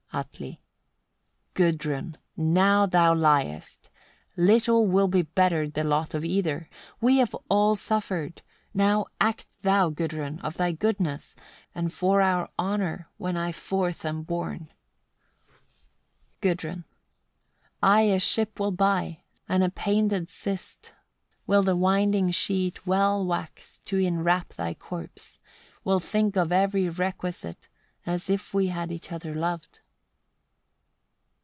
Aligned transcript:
Atli. 0.13 0.59
101. 1.55 1.71
Gudrun! 1.71 2.17
now 2.35 2.85
thou 2.85 3.13
liest. 3.15 3.89
Little 4.35 4.85
will 4.85 5.07
be 5.07 5.21
bettered 5.21 5.73
the 5.73 5.85
lot 5.85 6.13
of 6.13 6.25
either: 6.25 6.67
we 6.99 7.19
have 7.19 7.33
all 7.47 7.77
suffered. 7.77 8.41
Now 8.73 9.05
act 9.21 9.47
thou, 9.61 9.89
Gudrun! 9.89 10.39
of 10.41 10.57
thy 10.57 10.73
goodness, 10.73 11.33
and 11.73 11.93
for 11.93 12.19
our 12.21 12.49
honour, 12.59 13.07
when 13.15 13.37
I 13.37 13.53
forth 13.53 14.03
am 14.03 14.23
borne. 14.23 14.73
Gudrun. 16.41 16.83
102. 17.79 17.79
I 17.81 18.01
a 18.13 18.19
ship 18.19 18.59
will 18.59 18.71
buy, 18.73 19.19
and 19.47 19.63
a 19.63 19.69
painted 19.69 20.27
cist; 20.29 20.93
will 21.47 21.63
the 21.63 21.77
winding 21.77 22.31
sheet 22.31 22.85
well 22.85 23.25
wax, 23.25 23.79
to 23.85 23.97
enwrap 23.97 24.49
thy 24.55 24.73
corpse; 24.73 25.37
will 25.85 26.01
think 26.01 26.35
of 26.35 26.51
every 26.51 26.89
requisite, 26.89 27.69
as 28.05 28.29
if 28.29 28.53
we 28.53 28.67
had 28.67 28.91
each 28.91 29.09
other 29.13 29.33
loved. 29.33 29.79